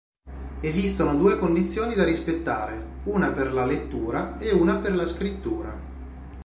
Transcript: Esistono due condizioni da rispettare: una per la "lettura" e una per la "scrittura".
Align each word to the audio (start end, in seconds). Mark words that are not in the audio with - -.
Esistono 0.61 1.13
due 1.13 1.37
condizioni 1.37 1.93
da 1.93 2.03
rispettare: 2.03 3.01
una 3.03 3.29
per 3.29 3.53
la 3.53 3.65
"lettura" 3.67 4.39
e 4.39 4.49
una 4.51 4.77
per 4.77 4.95
la 4.95 5.05
"scrittura". 5.05 5.77